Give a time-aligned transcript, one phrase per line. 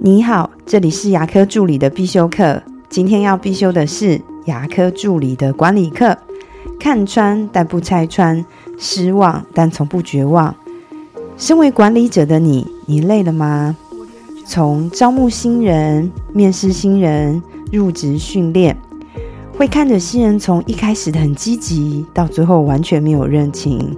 [0.00, 2.62] 你好，这里是牙科助理的必修课。
[2.88, 6.16] 今天要必修的是牙科助理的管理课。
[6.78, 8.44] 看穿但不拆穿，
[8.78, 10.54] 失望但从不绝望。
[11.36, 13.76] 身为管理者的你，你累了吗？
[14.46, 18.76] 从招募新人、面试新人、入职训练，
[19.56, 23.96] 会看着新人从一开始的很积极，到最后完全没有热情。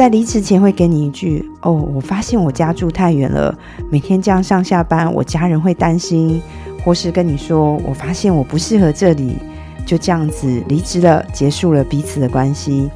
[0.00, 3.54] 在离职前会给你一句：“哦，我发现我家住太远了，
[3.90, 6.40] 每天这样上下班，我家人会担心。”
[6.82, 9.36] 或是跟你说：“我发现我不适合这里，
[9.84, 12.88] 就这样子离职了，结束了彼此的关系。”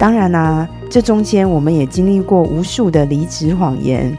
[0.00, 4.10] 当然啦，这中间我们也经历过无数的离职谎言。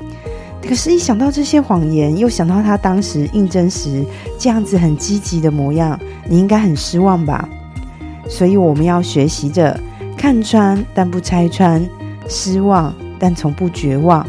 [0.61, 4.05] 可是，一想到这些谎言，又想到他当时应征时
[4.37, 7.49] 这样子很积极的模样，你应该很失望吧？
[8.29, 9.75] 所以，我们要学习着。
[10.17, 11.87] 看穿但不拆穿，
[12.27, 14.25] 失望但从不绝望。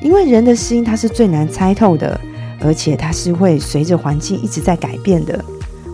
[0.00, 2.18] 因为人的心它是最难猜透的，
[2.60, 5.44] 而且它是会随着环境一直在改变的。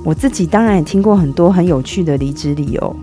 [0.05, 2.97] 我自己当然也听过很多很有趣的离职理由，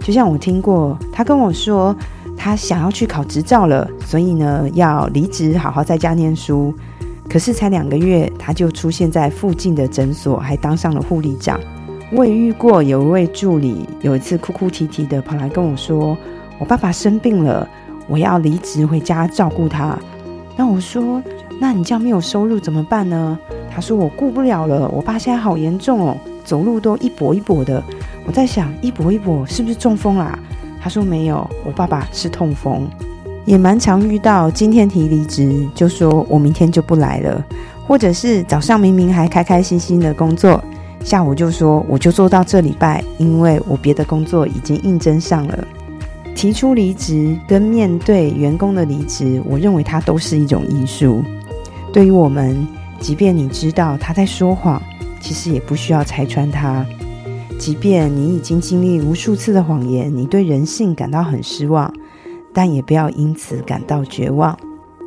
[0.00, 1.94] 就像我听过他跟我说，
[2.36, 6.74] 他想要去考执照了，所以呢要离职，好好在家念书。
[7.28, 11.60] 可是才两个月，他就出现在附近的诊所，还当上了护理长。
[12.14, 16.16] 我也遇过有一位助理，有一次哭哭啼啼的跑来跟我说
[16.60, 17.66] ：“我爸爸生病了，
[18.06, 19.98] 我要离职回家照顾他。”
[20.54, 21.22] 那我说
[21.58, 23.38] ：“那你这样没有收入怎么办呢？”
[23.74, 27.82] 他说：“我顾不了了，我爸现在好严重哦，走路都一跛一跛的。”
[28.26, 30.38] 我在想，一跛一跛是不是中风啦？
[30.82, 32.86] 他说：“没有，我爸爸是痛风。”
[33.46, 37.42] 也蛮常遇到今天提离职，就说我明天就不来了，
[37.86, 40.62] 或者是早上明明还开开心心的工作。
[41.04, 45.66] 下午就说我就做到这礼拜，因为我别的工作已经应征上了。
[46.34, 51.22] 提出离职跟面对员工的离职，我认为它都是一种艺术。
[51.92, 52.66] 对于我们，
[52.98, 54.80] 即便你知道他在说谎，
[55.20, 56.86] 其实也不需要拆穿他。
[57.58, 61.92] 即便你已经经历无数次的谎言，你对人性感到很失望，
[62.52, 64.58] 但也不要因此感到绝望。